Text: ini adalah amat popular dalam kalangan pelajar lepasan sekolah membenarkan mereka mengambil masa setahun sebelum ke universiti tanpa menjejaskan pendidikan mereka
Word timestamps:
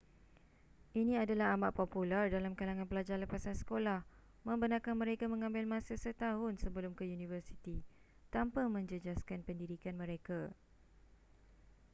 ini 1.01 1.13
adalah 1.23 1.47
amat 1.55 1.71
popular 1.81 2.23
dalam 2.35 2.53
kalangan 2.59 2.87
pelajar 2.91 3.17
lepasan 3.23 3.53
sekolah 3.61 3.99
membenarkan 4.47 4.95
mereka 5.01 5.25
mengambil 5.33 5.65
masa 5.73 5.93
setahun 6.03 6.53
sebelum 6.63 6.91
ke 6.97 7.03
universiti 7.15 7.77
tanpa 8.35 8.61
menjejaskan 8.75 9.39
pendidikan 9.47 9.93
mereka 10.03 10.39